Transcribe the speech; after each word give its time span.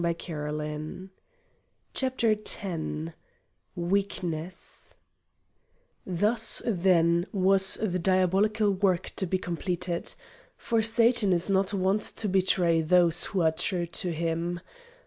CHAPTER 1.93 2.31
X 2.33 2.81
Weakness 3.75 4.97
Thus, 6.07 6.61
then, 6.65 7.27
was 7.31 7.75
the 7.75 7.99
diabolical 7.99 8.71
work 8.73 9.11
to 9.17 9.27
be 9.27 9.37
completed. 9.37 10.15
For 10.57 10.81
Satan 10.81 11.31
is 11.31 11.51
not 11.51 11.75
wont 11.75 12.01
to 12.01 12.27
betray 12.27 12.81
those 12.81 13.25
who 13.25 13.41
are 13.41 13.51
true 13.51 13.85
to 13.85 14.11
him. 14.11 14.59